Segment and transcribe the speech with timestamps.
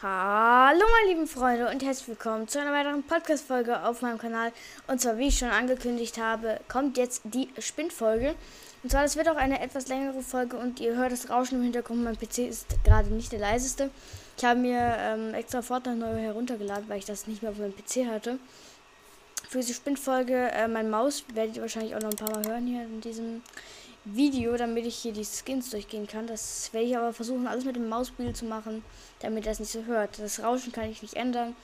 [0.00, 4.52] Hallo meine lieben Freunde und herzlich willkommen zu einer weiteren Podcast-Folge auf meinem Kanal.
[4.86, 8.36] Und zwar, wie ich schon angekündigt habe, kommt jetzt die Spinnfolge.
[8.84, 11.64] Und zwar, das wird auch eine etwas längere Folge und ihr hört das Rauschen im
[11.64, 12.04] Hintergrund.
[12.04, 13.90] Mein PC ist gerade nicht der leiseste.
[14.36, 17.74] Ich habe mir ähm, extra Fortnite neu heruntergeladen, weil ich das nicht mehr auf meinem
[17.74, 18.38] PC hatte.
[19.48, 22.68] Für diese Spinnfolge, äh, mein Maus werdet ihr wahrscheinlich auch noch ein paar Mal hören
[22.68, 23.42] hier in diesem
[24.14, 26.26] Video, damit ich hier die Skins durchgehen kann.
[26.26, 28.84] Das werde ich aber versuchen, alles mit dem Mausspiel zu machen,
[29.20, 30.18] damit das nicht so hört.
[30.18, 31.54] Das Rauschen kann ich nicht ändern.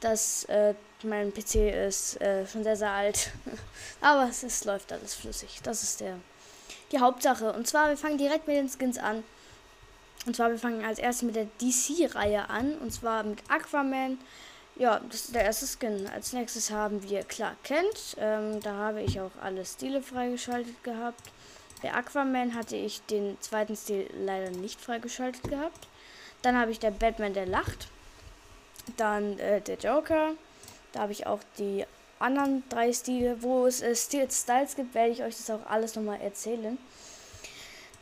[0.00, 3.30] Das, äh, mein PC ist äh, schon sehr, sehr alt.
[4.00, 5.60] aber es, es läuft alles flüssig.
[5.62, 6.18] Das ist der,
[6.92, 7.52] die Hauptsache.
[7.52, 9.24] Und zwar, wir fangen direkt mit den Skins an.
[10.26, 12.76] Und zwar, wir fangen als erstes mit der DC-Reihe an.
[12.78, 14.18] Und zwar mit Aquaman.
[14.76, 16.08] Ja, das ist der erste Skin.
[16.08, 18.16] Als nächstes haben wir Clark Kent.
[18.18, 21.30] Ähm, da habe ich auch alle Stile freigeschaltet gehabt.
[21.84, 25.86] Bei Aquaman hatte ich den zweiten Stil leider nicht freigeschaltet gehabt.
[26.40, 27.88] Dann habe ich der Batman, der lacht.
[28.96, 30.30] Dann äh, der Joker.
[30.92, 31.84] Da habe ich auch die
[32.18, 33.42] anderen drei Stile.
[33.42, 36.78] Wo es äh, Styles gibt, werde ich euch das auch alles nochmal erzählen.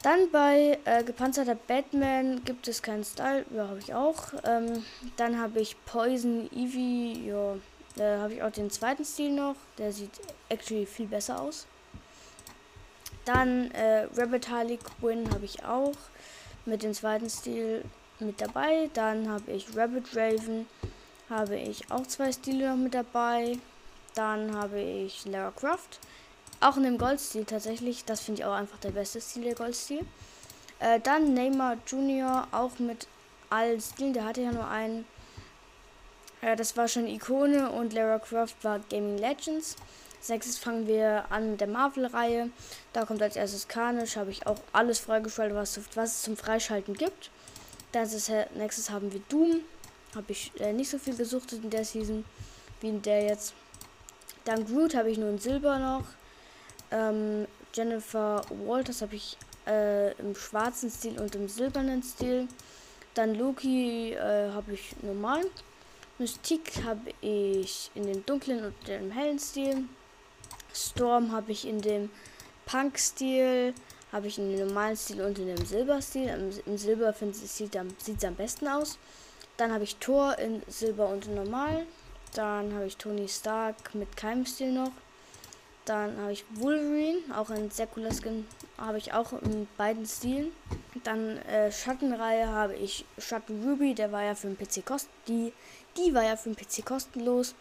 [0.04, 3.44] Dann bei äh, gepanzerter Batman gibt es keinen Style.
[3.52, 4.32] Ja, habe ich auch.
[4.44, 4.84] Ähm,
[5.16, 7.28] dann habe ich Poison Eevee.
[7.28, 7.56] Ja,
[7.96, 9.56] da habe ich auch den zweiten Stil noch.
[9.76, 10.12] Der sieht
[10.48, 11.66] actually viel besser aus.
[13.24, 15.94] Dann äh, Rabbit Harley Quinn habe ich auch
[16.64, 17.84] mit dem zweiten Stil
[18.18, 18.90] mit dabei.
[18.94, 20.66] Dann habe ich Rabbit Raven,
[21.30, 23.58] habe ich auch zwei Stile noch mit dabei.
[24.14, 25.98] Dann habe ich Lara Croft,
[26.60, 28.04] auch in dem Goldstil tatsächlich.
[28.04, 30.04] Das finde ich auch einfach der beste Stil der Goldstil.
[30.80, 33.06] Äh, dann Neymar Junior, auch mit
[33.50, 34.14] allen Stilen.
[34.14, 35.06] Der hatte ja nur einen.
[36.42, 39.76] Ja, das war schon Ikone und Lara Croft war Gaming Legends.
[40.22, 42.50] Sechstes fangen wir an mit der Marvel-Reihe.
[42.92, 44.14] Da kommt als erstes Carnage.
[44.14, 47.30] Habe ich auch alles freigeschaltet, was, was es zum Freischalten gibt.
[47.90, 49.60] Dann ist nächstes haben wir Doom.
[50.14, 52.24] Habe ich äh, nicht so viel gesuchtet in der Season
[52.80, 53.52] wie in der jetzt.
[54.44, 56.04] Dann Groot habe ich nur in Silber noch.
[56.92, 62.46] Ähm, Jennifer Walters habe ich äh, im schwarzen Stil und im silbernen Stil.
[63.14, 65.42] Dann Loki äh, habe ich normal.
[66.18, 69.84] Mystique habe ich in dem dunklen und dem hellen Stil.
[70.74, 72.10] Storm habe ich in dem
[72.66, 73.74] Punk-Stil,
[74.12, 76.28] habe ich in dem normalen Stil und in dem Silber-Stil.
[76.28, 78.98] Im, Im, Silber sieht es am besten aus.
[79.56, 81.86] Dann habe ich Thor in Silber und in Normal.
[82.34, 84.92] Dann habe ich Tony Stark mit keinem Stil noch.
[85.84, 88.46] Dann habe ich Wolverine, auch in sehr cooler Skin,
[88.78, 90.52] habe ich auch in beiden Stilen.
[91.02, 95.52] Dann äh, Schattenreihe habe ich Schatten Ruby, der war ja für den PC kost die,
[95.96, 97.56] die war ja für den PC kostenlos.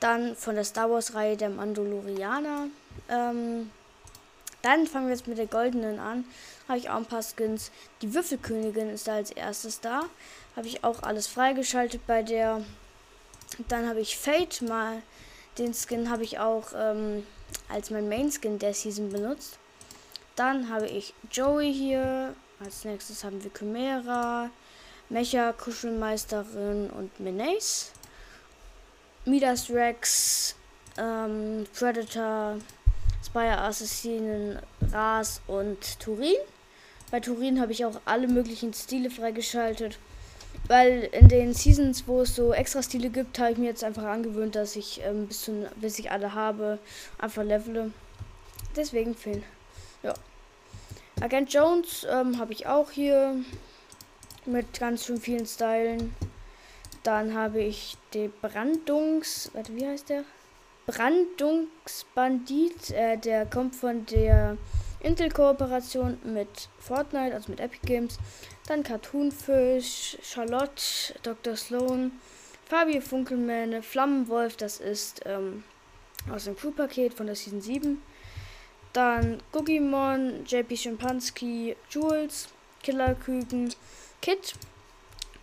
[0.00, 2.68] Dann von der Star Wars Reihe der Mandalorianer.
[3.08, 3.70] Ähm,
[4.62, 6.24] dann fangen wir jetzt mit der goldenen an.
[6.68, 7.70] Habe ich auch ein paar Skins.
[8.02, 10.02] Die Würfelkönigin ist da als erstes da.
[10.56, 12.62] Habe ich auch alles freigeschaltet bei der.
[13.68, 15.02] Dann habe ich Fate mal.
[15.56, 17.26] Den Skin habe ich auch ähm,
[17.68, 19.58] als mein Main Skin der Season benutzt.
[20.36, 22.34] Dann habe ich Joey hier.
[22.60, 24.50] Als nächstes haben wir Chimera,
[25.08, 27.92] Mecha, Kuschelmeisterin und Menace.
[29.28, 30.56] Midas Rex,
[30.96, 32.56] ähm, Predator,
[33.24, 34.58] Spire Assassinen,
[34.90, 36.36] Ras und Turin.
[37.10, 39.98] Bei Turin habe ich auch alle möglichen Stile freigeschaltet.
[40.66, 44.04] Weil in den Seasons, wo es so extra Stile gibt, habe ich mir jetzt einfach
[44.04, 46.78] angewöhnt, dass ich ähm, bis, zu, bis ich alle habe,
[47.18, 47.92] einfach levele.
[48.76, 49.42] Deswegen Finn.
[50.02, 50.14] Ja.
[51.20, 53.36] Agent Jones ähm, habe ich auch hier
[54.46, 56.14] mit ganz schön vielen Stylen.
[57.02, 59.50] Dann habe ich den Brandungs.
[59.54, 60.24] Warte, wie heißt der?
[60.86, 62.90] Brandungsbandit.
[62.90, 64.56] Äh, der kommt von der
[65.00, 68.18] Intel-Kooperation mit Fortnite, also mit Epic Games.
[68.66, 71.56] Dann Cartoonfish, Charlotte, Dr.
[71.56, 72.12] Sloan,
[72.66, 75.62] Fabio Funkelmähne, Flammenwolf, das ist ähm,
[76.30, 78.02] aus dem Crew-Paket von der Season 7.
[78.92, 82.48] Dann Gugimon, JP Schimpanski, Jules,
[82.82, 83.72] Killerküken,
[84.20, 84.54] Kit,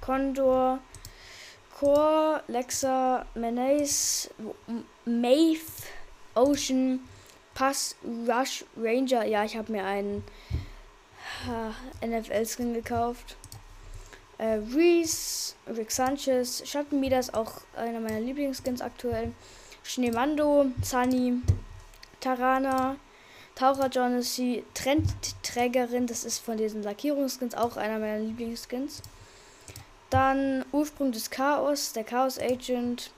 [0.02, 0.80] Condor,
[1.86, 4.28] Core, Lexa, Menace,
[5.06, 5.84] Maeve,
[6.34, 7.00] Ocean,
[7.54, 7.96] Pass,
[8.28, 9.24] Rush, Ranger.
[9.26, 10.24] Ja, ich habe mir einen
[12.04, 13.38] NFL-Skin gekauft.
[14.40, 19.32] Äh, Reese, Rick Sanchez, Schattenmidas, auch einer meiner Lieblingsskins aktuell.
[19.84, 21.36] Schneemando, Sunny,
[22.20, 22.96] Tarana,
[23.54, 29.04] Taucher Jonassy, Trendträgerin, das ist von diesen Lackierungsskins auch einer meiner Lieblingsskins.
[30.10, 33.12] Dann Ursprung des Chaos, der Chaos Agent.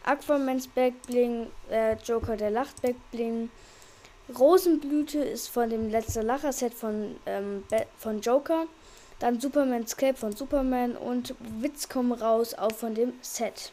[0.05, 3.51] Aquamans Backbling, äh, Joker der Lacht Backbling,
[4.38, 7.65] Rosenblüte ist von dem letzten Lacher-Set von, ähm,
[7.99, 8.67] von Joker.
[9.19, 13.73] Dann Superman's Cape von Superman und Witz kommen raus, auch von dem Set.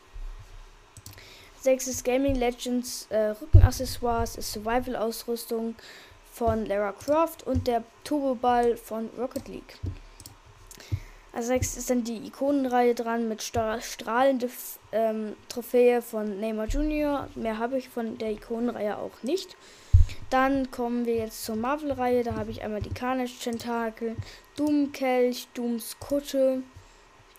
[1.59, 5.75] Sechstes Gaming Legends äh, Rückenaccessoires ist Survival-Ausrüstung
[6.31, 9.79] von Lara Croft und der Turbo-Ball von Rocket League.
[11.33, 14.49] Als sechstes ist dann die Ikonenreihe dran mit stra strahlende
[14.91, 17.27] ähm, Trophäe von Neymar Jr.
[17.35, 19.55] Mehr habe ich von der Ikonenreihe auch nicht.
[20.29, 22.23] Dann kommen wir jetzt zur Marvel-Reihe.
[22.23, 24.15] Da habe ich einmal die Carnage-Tentakel,
[24.57, 26.63] Doom-Kelch, Dooms Kutte.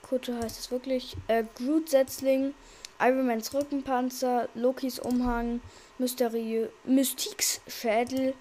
[0.02, 1.16] Kutte heißt es wirklich.
[1.28, 2.54] Äh, Groot-Setzling,
[2.98, 5.60] Ironmans Rückenpanzer, Lokis Umhang,
[5.98, 8.34] Mysterie, Mystiques Schädel,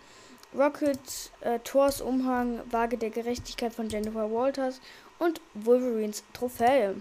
[0.56, 0.98] Rocket,
[1.42, 4.80] äh, Thors Umhang, Waage der Gerechtigkeit von Jennifer Walters
[5.20, 6.96] und Wolverines Trophäe.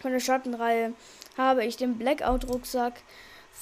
[0.00, 0.94] Von der Schattenreihe
[1.36, 3.02] habe ich den Blackout-Rucksack,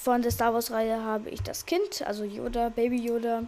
[0.01, 3.43] von der Star Wars Reihe habe ich das Kind, also Yoda, Baby Yoda.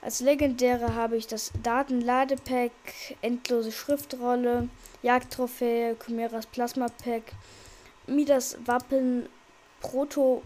[0.00, 2.72] Als legendäre habe ich das Datenladepack,
[3.20, 4.70] endlose Schriftrolle,
[5.02, 7.32] Jagdtrophäe, Chimeras Plasma Pack,
[8.06, 9.28] Midas Wappen,
[9.80, 10.42] Proto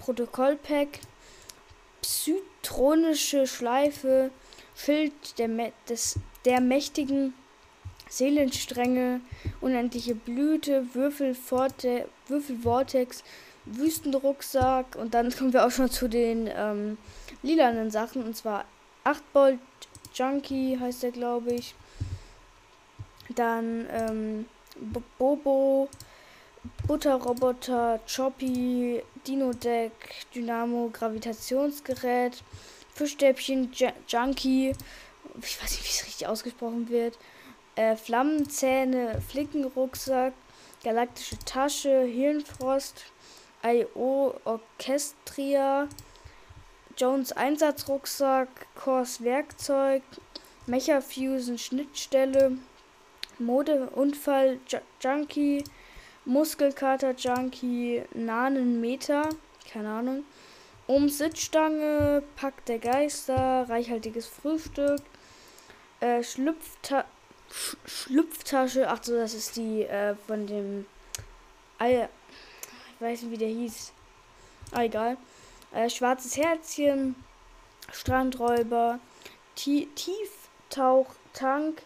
[0.00, 0.98] Protokollpack,
[2.02, 4.30] Psytronische Schleife,
[4.74, 5.48] Schild der,
[5.88, 7.32] des, der mächtigen
[8.08, 9.20] Seelenstränge,
[9.60, 11.36] unendliche Blüte, Würfel,
[12.26, 13.22] Würfel Vortex,
[13.76, 16.98] Wüstenrucksack und dann kommen wir auch schon zu den ähm,
[17.42, 18.64] lilanen Sachen und zwar
[19.04, 19.58] 8 Bolt
[20.14, 21.74] Junkie heißt der glaube ich.
[23.36, 24.46] Dann ähm,
[25.18, 25.88] Bobo,
[26.86, 29.92] Butterroboter, Choppy, Dino Deck,
[30.34, 32.42] Dynamo, Gravitationsgerät,
[32.94, 33.70] Fischstäbchen,
[34.08, 34.74] Junkie,
[35.40, 37.18] ich weiß nicht, wie es richtig ausgesprochen wird,
[37.76, 40.32] äh, Flammenzähne, Flickenrucksack,
[40.82, 43.04] galaktische Tasche, Hirnfrost,
[43.62, 44.34] I.O.
[44.44, 45.88] Orchestria,
[46.96, 50.02] Jones Einsatzrucksack, Kors Werkzeug,
[50.66, 52.58] Mecha Fusion Schnittstelle,
[53.38, 54.58] Modeunfall
[55.00, 55.64] Junkie,
[56.24, 59.28] Muskelkater Junkie, Nanen Meter,
[59.72, 60.24] keine Ahnung,
[60.86, 65.00] um Sitzstange, Pack der Geister, reichhaltiges Frühstück,
[66.00, 67.04] äh, Schlüpfta
[67.50, 70.86] Sch Schlüpftasche, ach so, das ist die äh, von dem
[71.78, 72.08] Eier
[73.00, 73.92] weiß nicht, wie der hieß.
[74.72, 75.16] Ah, egal.
[75.72, 77.14] Äh, schwarzes Herzchen,
[77.92, 78.98] Strandräuber,
[79.56, 81.82] Tieftauchtank,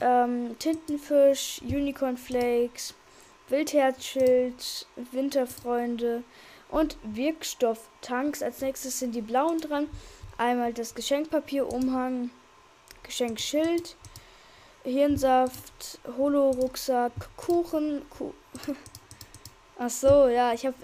[0.00, 2.94] ähm, Tintenfisch, Unicorn Flakes,
[3.48, 6.24] Wildherzschild, Winterfreunde
[6.70, 8.42] und Wirkstofftanks.
[8.42, 9.88] Als nächstes sind die blauen dran.
[10.38, 12.30] Einmal das Geschenkpapierumhang,
[13.02, 13.96] Geschenkschild,
[14.84, 18.32] Hirnsaft, Holo-Rucksack, Kuchen, Kuh
[19.78, 20.76] Ach so, ja, ich habe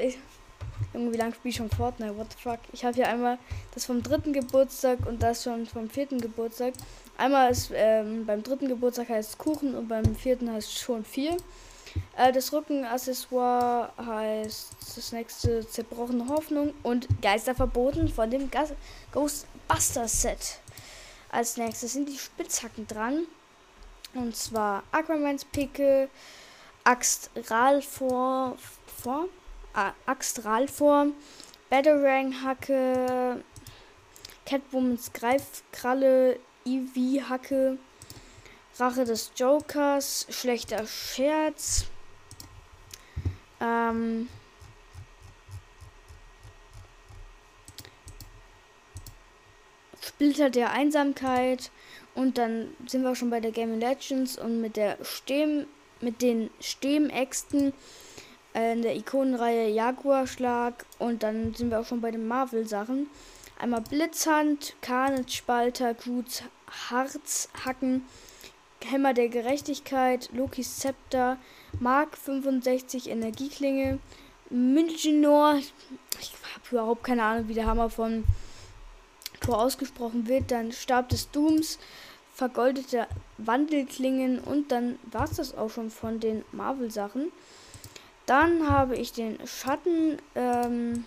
[0.92, 2.58] irgendwie lang spiele ich schon Fortnite, what the fuck.
[2.72, 3.38] Ich habe hier einmal
[3.74, 6.74] das vom dritten Geburtstag und das schon vom vierten Geburtstag.
[7.16, 11.36] Einmal ist ähm, beim dritten Geburtstag heißt Kuchen und beim vierten heißt schon vier.
[12.16, 18.74] Äh, das Rückenaccessoire heißt das nächste zerbrochene Hoffnung und Geister verboten von dem Gas
[19.12, 20.58] Ghostbuster Set.
[21.30, 23.26] Als nächstes sind die Spitzhacken dran.
[24.12, 26.10] Und zwar Aquamans Picke,
[26.84, 28.56] Axtralform, vor.
[29.04, 31.14] Ah, Axtralform,
[31.70, 33.42] Batarang-Hacke,
[34.46, 37.78] Catwomans Greifkralle, Eevee-Hacke,
[38.78, 41.86] Rache des Jokers, schlechter Scherz,
[43.60, 44.28] ähm,
[50.00, 51.72] Splitter der Einsamkeit
[52.14, 55.66] und dann sind wir schon bei der Game Legends und mit der Stem
[56.00, 57.72] mit den Stemmäxten äh,
[58.54, 63.08] in der Ikonenreihe Jaguar-Schlag und dann sind wir auch schon bei den Marvel-Sachen.
[63.58, 66.42] Einmal Blitzhand, Carnage Spalter, Groots
[66.90, 68.04] Harz, Hacken,
[68.84, 71.38] Hämmer der Gerechtigkeit, Lokis Zepter,
[71.78, 73.98] Mark 65 Energieklinge,
[74.50, 75.58] Müngenor,
[76.20, 78.24] ich habe überhaupt keine Ahnung, wie der Hammer von
[79.40, 81.78] Tor ausgesprochen wird, dann Stab des Dooms,
[82.34, 83.06] vergoldete
[83.38, 87.32] Wandelklingen und dann war es das auch schon von den Marvel-Sachen.
[88.26, 91.04] Dann habe ich den Schatten, ähm,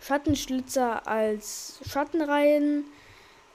[0.00, 2.84] Schattenschlitzer als Schattenreihen.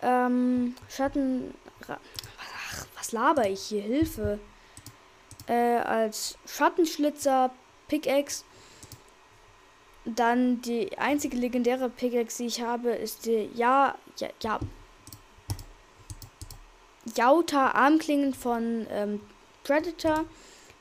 [0.01, 1.53] Ähm, Schatten.
[1.87, 3.81] Ach, was laber ich hier?
[3.81, 4.39] Hilfe.
[5.47, 7.51] Äh, als Schattenschlitzer,
[7.87, 8.43] Pickaxe.
[10.03, 13.95] Dann die einzige legendäre Pickaxe, die ich habe, ist die Ja.
[14.17, 14.29] Ja.
[14.41, 14.59] ja
[17.15, 19.21] Jauta Armklingen von ähm,
[19.63, 20.25] Predator.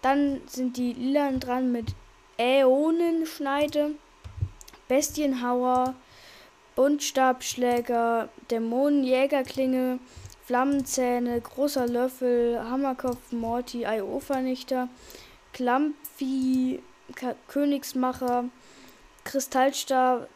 [0.03, 1.95] Dann sind die Lilan dran mit
[2.39, 3.93] Äonenschneide,
[4.89, 5.95] Bestienhauer,
[6.75, 9.99] Buntstabschläger, Dämonenjägerklinge,
[10.47, 14.89] Flammenzähne, großer Löffel, Hammerkopf, Morty, IO-Vernichter,
[15.53, 16.83] Klampfi,
[17.49, 18.45] Königsmacher,
[19.25, 20.29] Kristallstab,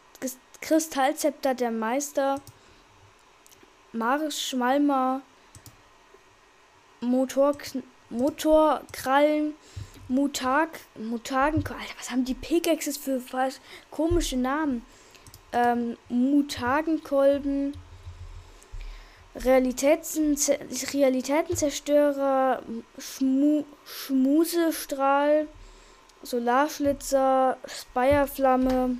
[0.61, 2.39] Kristallzepter der Meister,
[3.91, 5.21] Marsch Schmalmer,
[7.01, 7.57] Motor,
[8.15, 9.53] Motorkrallen,
[10.07, 13.55] Mutag, Mutagen, Alter, was haben die Pickaxes für falsch
[13.91, 14.85] komische Namen?
[15.51, 17.75] Ähm, Mutagenkolben,
[19.35, 20.37] Realitäten,
[20.93, 22.61] Realitätenzerstörer,
[22.97, 25.47] Schmu, Schmusestrahl,
[26.23, 28.97] Solarschlitzer, Speierflamme,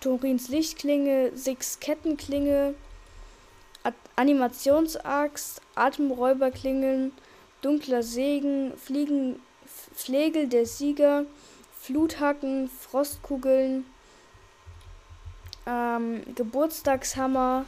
[0.00, 2.74] Torins Lichtklinge, Six Kettenklinge,
[4.16, 7.12] Animationsaxt, Atemräuberklingeln,
[7.62, 9.40] dunkler Segen, Fliegen,
[9.94, 11.24] Flegel der Sieger,
[11.80, 13.86] Fluthacken, Frostkugeln,
[15.66, 17.64] ähm, Geburtstagshammer,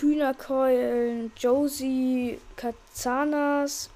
[0.00, 3.90] Hühnerkeulen, Josie, Kazanas,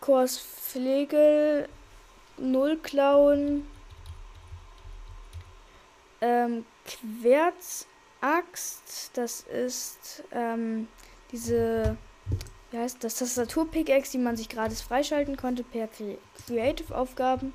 [0.00, 1.68] Kors Flegel,
[2.36, 3.66] Nullklauen,
[6.20, 6.64] ähm,
[7.20, 7.86] Querzaxt,
[9.14, 10.88] das ist ähm,
[11.30, 11.96] diese
[12.74, 15.88] wie heißt das Tastatur-Pickaxe, die man sich gratis freischalten konnte per
[16.48, 17.52] Creative-Aufgaben.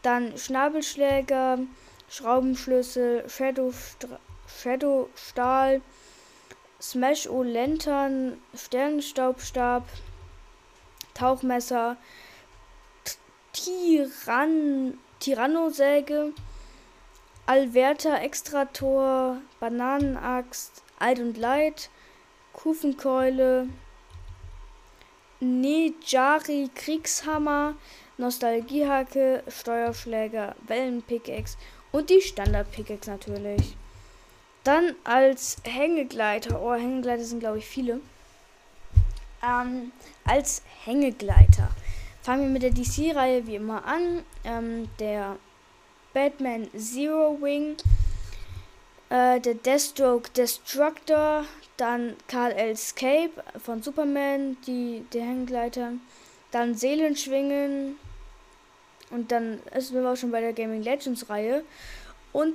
[0.00, 1.58] Dann Schnabelschläger,
[2.08, 3.74] Schraubenschlüssel, Shadow,
[4.46, 5.82] Shadow Stahl,
[6.80, 9.86] Smash O Lantern, Sternenstaubstab,
[11.12, 11.98] Tauchmesser,
[13.52, 16.32] Tyrann, Tyrannosäge,
[17.44, 21.90] Alverta Extrator, Bananenaxt, Alt und Leid,
[22.54, 23.68] Kufenkeule,
[25.40, 27.74] Nejari Kriegshammer,
[28.18, 31.58] Nostalgiehacke, Steuerschläger, Wellenpickaxe
[31.92, 33.76] und die Standard-Pickaxe natürlich.
[34.64, 38.00] Dann als Hängegleiter, oh, Hängegleiter sind glaube ich viele.
[39.46, 39.92] Ähm,
[40.24, 41.68] als Hängegleiter
[42.22, 44.24] fangen wir mit der DC-Reihe wie immer an.
[44.44, 45.36] Ähm, der
[46.14, 47.76] Batman Zero Wing,
[49.10, 51.44] äh, der Deathstroke Destructor,
[51.76, 52.70] dann Karl L.
[52.70, 53.30] Escape
[53.62, 55.92] von Superman, die, der Hängegleiter.
[56.50, 57.96] Dann Seelenschwingen.
[59.10, 61.64] Und dann sind wir auch schon bei der Gaming Legends Reihe.
[62.32, 62.54] Und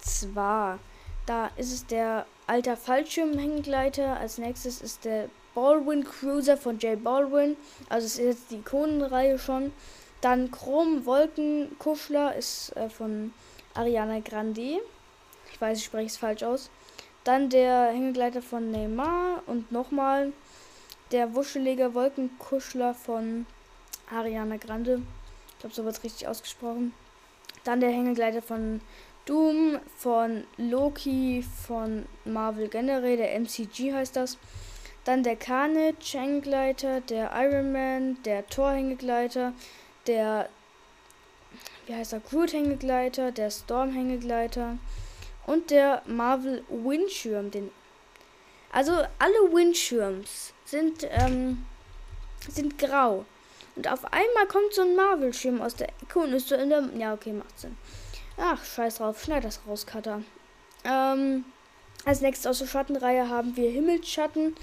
[0.00, 0.78] zwar,
[1.26, 4.16] da ist es der alter Fallschirmhängegleiter.
[4.18, 7.02] Als nächstes ist der Baldwin Cruiser von J.
[7.02, 7.56] Baldwin.
[7.88, 9.72] Also es ist jetzt die Ikonenreihe schon.
[10.20, 13.32] Dann Chrom Wolkenkuschler ist äh, von
[13.74, 14.80] Ariana Grande.
[15.52, 16.70] Ich weiß, ich spreche es falsch aus.
[17.26, 20.32] Dann der Hängegleiter von Neymar und nochmal
[21.10, 23.46] der wuschelige Wolkenkuschler von
[24.08, 25.02] Ariana Grande.
[25.48, 26.94] Ich glaube, so wird richtig ausgesprochen.
[27.64, 28.80] Dann der Hängegleiter von
[29.24, 34.38] Doom, von Loki, von Marvel generell, der MCG heißt das.
[35.04, 39.52] Dann der Carnage Hängegleiter, der Iron Man, der Thor Hängegleiter,
[40.06, 40.48] der
[41.86, 44.78] wie heißt er, Groot Hängegleiter, der Storm Hängegleiter,
[45.46, 47.50] und der Marvel Windschirm.
[47.50, 47.70] Den
[48.72, 51.64] also alle Windschirms sind, ähm,
[52.48, 53.24] sind grau.
[53.74, 56.82] Und auf einmal kommt so ein Marvel-Schirm aus der Ecke und ist so in der.
[56.98, 57.76] Ja, okay, macht Sinn.
[58.36, 59.22] Ach, scheiß drauf.
[59.22, 60.22] Schneid das raus, Cutter.
[60.84, 61.44] Ähm,
[62.04, 64.54] als nächstes aus der Schattenreihe haben wir Himmelsschatten.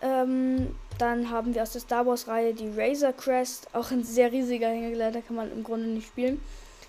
[0.00, 3.68] Ähm, dann haben wir aus der Star Wars-Reihe die Razor Crest.
[3.74, 6.40] Auch ein sehr riesiger Hängegleiter, kann man im Grunde nicht spielen.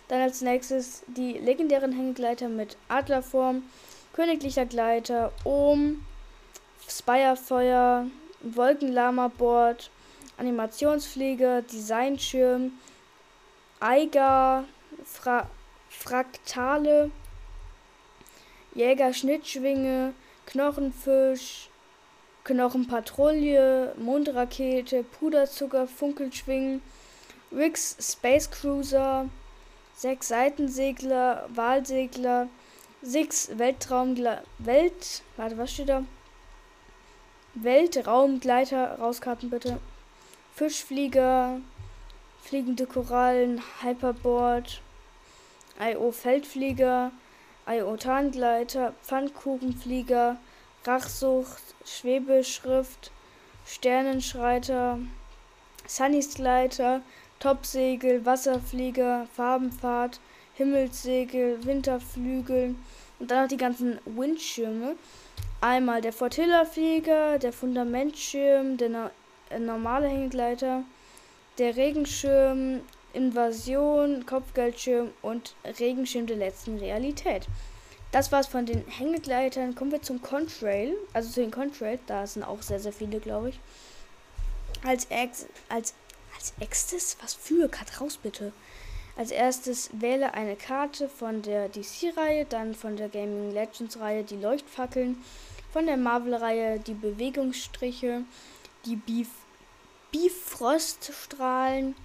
[0.07, 3.63] Dann als nächstes die legendären Hängegleiter mit Adlerform,
[4.13, 6.05] Königlicher Gleiter, Ohm,
[6.87, 8.07] Spirefeuer,
[8.41, 9.91] Wolkenlama-Board,
[10.37, 12.71] Animationsflieger, Designschirm,
[13.79, 14.63] Eiger,
[15.03, 15.49] Fra
[15.89, 17.11] Fraktale,
[18.75, 20.13] Jäger-Schnittschwinge,
[20.45, 21.69] Knochenfisch,
[22.43, 26.81] Knochenpatrouille, Mondrakete, Puderzucker, Funkelschwingen,
[27.51, 29.27] Riggs Space Cruiser,
[29.97, 32.47] sechs Seitensegler, Wahlsegler,
[33.01, 36.03] sechs Weltraumgla Welt, warte, was steht da?
[37.55, 39.79] Weltraumgleiter rauskarten bitte.
[40.53, 41.59] Fischflieger,
[42.43, 44.81] fliegende Korallen, Hyperboard,
[45.79, 47.11] IO Feldflieger,
[47.67, 50.37] IO Tarngleiter, Pfannkuchenflieger,
[50.85, 53.11] Rachsucht, Schwebeschrift,
[53.65, 54.99] Sternenschreiter,
[55.87, 57.01] Sunnys Gleiter,
[57.39, 60.19] Topsegel, Wasserflieger, Farbenfahrt,
[60.55, 62.75] Himmelssegel, Winterflügel
[63.19, 64.95] und dann noch die ganzen Windschirme.
[65.61, 69.09] Einmal der Fortilla-Flieger, der Fundamentschirm, der no
[69.49, 70.83] äh, normale Hängegleiter,
[71.57, 72.81] der Regenschirm,
[73.13, 77.47] Invasion, Kopfgeldschirm und Regenschirm der letzten Realität.
[78.11, 79.75] Das war's von den Hängegleitern.
[79.75, 80.93] Kommen wir zum Contrail.
[81.13, 81.99] Also zu den Contrail.
[82.07, 83.59] Da sind auch sehr, sehr viele, glaube ich.
[84.85, 85.93] Als Ex als
[86.47, 87.67] als erstes, was für?
[87.67, 88.53] Cut raus bitte.
[89.17, 95.17] Als erstes wähle eine Karte von der DC-Reihe, dann von der Gaming Legends-Reihe die Leuchtfackeln,
[95.73, 98.23] von der Marvel-Reihe die Bewegungsstriche,
[98.85, 99.29] die Beef
[100.11, 101.95] Bifroststrahlen,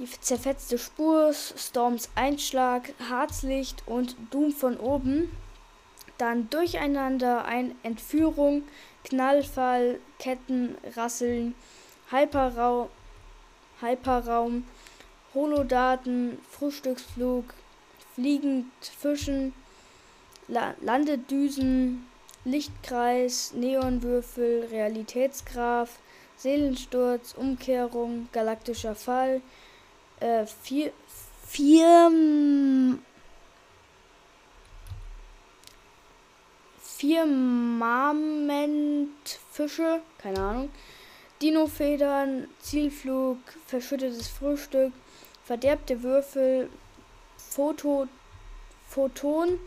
[0.00, 5.30] die zerfetzte Spur, Storms Einschlag, Harzlicht und Doom von oben.
[6.18, 8.64] Dann Durcheinander, ein Entführung,
[9.04, 11.54] Knallfall, Ketten, Rasseln,
[12.10, 12.88] Hyperraum,
[13.80, 14.64] Hyperraum,
[15.34, 17.54] Holodaten, Frühstücksflug,
[18.14, 19.52] fliegend Fischen,
[20.48, 22.06] La Landedüsen,
[22.44, 25.98] Lichtkreis, Neonwürfel, Realitätsgraph,
[26.36, 29.40] Seelensturz, Umkehrung, galaktischer Fall,
[30.20, 30.92] äh, vier,
[31.46, 32.10] vier,
[36.82, 40.70] vier Marmentfische, keine Ahnung,
[41.42, 44.92] Dinofedern, Zielflug, verschüttetes Frühstück,
[45.44, 46.68] verderbte Würfel,
[47.38, 48.06] Foto,
[48.88, 49.58] Photon,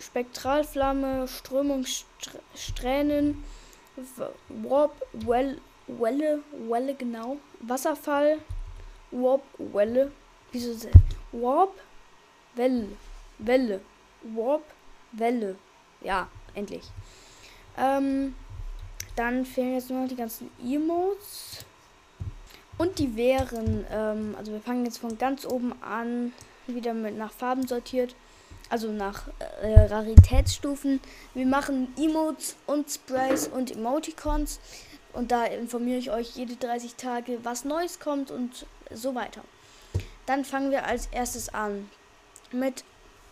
[0.00, 3.44] Spektralflamme, Strömungssträhnen,
[4.48, 8.38] Warp, well, Welle, Welle genau, Wasserfall,
[9.10, 10.12] Warp, Welle,
[10.52, 10.88] wieso
[11.32, 11.74] Warp,
[12.54, 12.88] Welle,
[13.38, 13.80] Welle,
[14.22, 14.62] Warp,
[15.12, 15.56] Welle,
[16.00, 16.84] ja, endlich.
[17.76, 18.34] Ähm,
[19.18, 21.64] dann fehlen jetzt nur noch die ganzen Emotes.
[22.76, 26.32] Und die wären, ähm, also wir fangen jetzt von ganz oben an,
[26.68, 28.14] wieder mit nach Farben sortiert.
[28.70, 29.28] Also nach
[29.62, 31.00] äh, Raritätsstufen.
[31.34, 34.60] Wir machen Emotes und Sprays und Emoticons.
[35.14, 39.42] Und da informiere ich euch jede 30 Tage, was Neues kommt und so weiter.
[40.26, 41.90] Dann fangen wir als erstes an
[42.52, 42.84] mit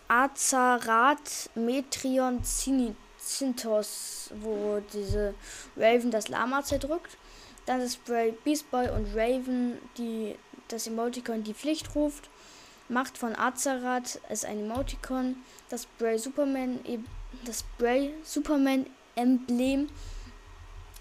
[0.09, 2.95] Azarat Metrion Zinit.
[3.27, 5.33] Zintos, wo diese
[5.75, 7.17] Raven das Lama zerdrückt.
[7.65, 10.35] Dann das Spray Beast Boy und Raven, die
[10.69, 12.29] das Emoticon die Pflicht ruft.
[12.89, 15.35] Macht von Azarat ist ein Emoticon.
[15.69, 16.79] Das Spray Superman,
[17.43, 18.85] das Spray Superman
[19.15, 19.89] Emblem.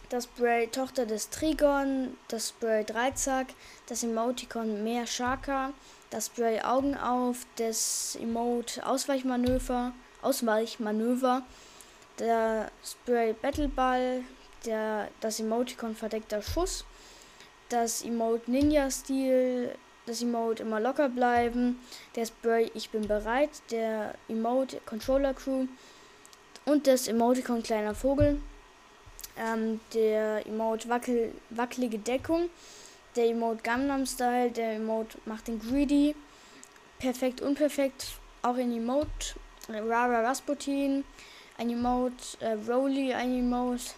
[0.09, 3.49] Das Spray Tochter des Trigon, das Spray Dreizack,
[3.89, 5.73] das Emoticon Meer Shaka,
[6.11, 11.43] das Spray Augen auf, das Emote Ausweichmanöver, Ausweichmanöver,
[12.19, 14.23] der Spray Battleball,
[14.65, 16.85] der, das Emoticon verdeckter Schuss,
[17.69, 19.75] das Emote Ninja Stil,
[20.07, 21.81] das Emote immer locker bleiben,
[22.15, 25.67] der Spray Ich bin bereit, der Emote Controller Crew
[26.65, 28.41] und das Emoticon kleiner Vogel,
[29.37, 32.49] ähm, der Emote wackel, wackelige Deckung,
[33.17, 36.15] der Emote Gangnam Style, der Emote macht den Greedy,
[36.99, 39.35] perfekt unperfekt, auch in Emote,
[39.69, 41.05] Rara Rasputin,
[41.59, 43.95] ein Emote, äh, Rolly, ein Emote.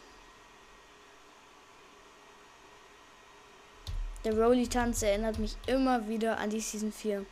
[4.25, 7.25] Der Rolly-Tanz erinnert mich immer wieder an die Season 4.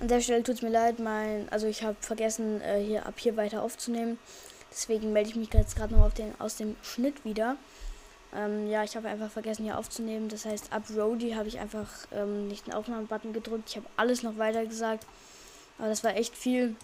[0.00, 3.14] An der Stelle tut es mir leid, mein, also ich habe vergessen, äh, hier ab
[3.16, 4.18] hier weiter aufzunehmen.
[4.70, 7.56] Deswegen melde ich mich jetzt gerade noch auf den, aus dem Schnitt wieder.
[8.34, 10.28] Ähm, ja, ich habe einfach vergessen hier aufzunehmen.
[10.28, 13.70] Das heißt, ab Rody habe ich einfach ähm, nicht den Aufnahmebutton gedrückt.
[13.70, 15.06] Ich habe alles noch weiter gesagt.
[15.78, 16.76] Aber das war echt viel.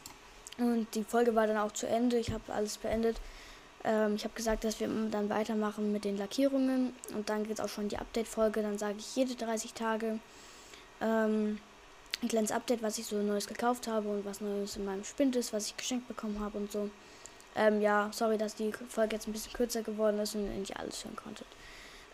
[0.58, 2.18] Und die Folge war dann auch zu Ende.
[2.18, 3.16] Ich habe alles beendet.
[3.84, 6.94] Ähm, ich habe gesagt, dass wir dann weitermachen mit den Lackierungen.
[7.14, 8.62] Und dann geht es auch schon die Update-Folge.
[8.62, 10.18] Dann sage ich jede 30 Tage
[11.00, 11.58] ähm,
[12.22, 15.36] ein kleines Update, was ich so Neues gekauft habe und was Neues in meinem Spind
[15.36, 16.90] ist, was ich geschenkt bekommen habe und so.
[17.56, 20.76] Ähm, ja, sorry, dass die Folge jetzt ein bisschen kürzer geworden ist und ihr nicht
[20.76, 21.46] alles hören konntet.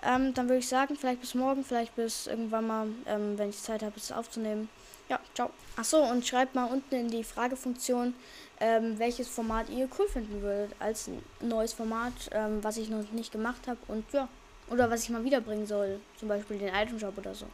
[0.02, 3.62] Ähm, dann würde ich sagen, vielleicht bis morgen, vielleicht bis irgendwann mal, ähm, wenn ich
[3.62, 4.68] Zeit habe, es aufzunehmen.
[5.08, 5.50] Ja, ciao.
[5.76, 8.14] Achso, und schreibt mal unten in die Fragefunktion,
[8.60, 11.10] ähm, welches Format ihr cool finden würdet als
[11.40, 14.28] neues Format, ähm, was ich noch nicht gemacht habe und ja,
[14.70, 16.00] oder was ich mal wiederbringen soll.
[16.18, 17.46] Zum Beispiel den Item Shop oder so.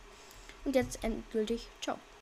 [0.65, 1.97] Und jetzt endgültig, ciao.